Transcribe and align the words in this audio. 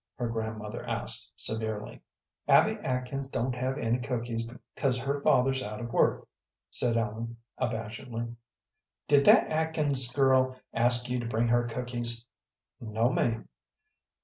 her 0.15 0.27
grandmother 0.27 0.83
asked, 0.89 1.31
severely. 1.37 2.01
"Abby 2.47 2.71
Atkins 2.81 3.27
don't 3.27 3.53
have 3.53 3.77
any 3.77 3.99
cookies 3.99 4.47
'cause 4.75 4.97
her 4.97 5.21
father's 5.21 5.61
out 5.61 5.79
of 5.79 5.93
work," 5.93 6.27
said 6.71 6.97
Ellen, 6.97 7.37
abashedly. 7.59 8.35
"Did 9.07 9.25
that 9.25 9.49
Atkins 9.51 10.11
girl 10.11 10.55
ask 10.73 11.07
you 11.07 11.19
to 11.19 11.27
bring 11.27 11.49
her 11.49 11.65
cookies?" 11.67 12.25
"No, 12.79 13.11
ma'am." 13.11 13.47